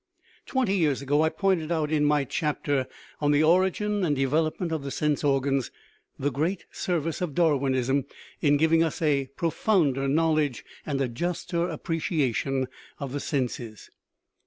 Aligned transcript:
Twenty 0.47 0.75
years 0.77 1.03
ago 1.03 1.21
I 1.21 1.29
pointed 1.29 1.71
out, 1.71 1.91
in 1.91 2.05
my 2.05 2.23
chapter" 2.23 2.87
On 3.21 3.29
the 3.29 3.43
Origin 3.43 4.03
and 4.03 4.15
Development 4.15 4.71
of 4.71 4.81
the 4.81 4.89
Sense 4.89 5.21
Organs/'* 5.23 5.69
the 6.17 6.31
great 6.31 6.65
service 6.71 7.21
of 7.21 7.35
Darwinism 7.35 8.05
in 8.41 8.57
giving 8.57 8.81
us 8.83 8.99
a 8.99 9.27
profounder 9.35 10.07
knowledge 10.07 10.65
and 10.87 10.99
a 11.01 11.07
juster 11.07 11.67
appreciation 11.69 12.67
of 12.99 13.11
the 13.13 13.19
senses. 13.19 13.91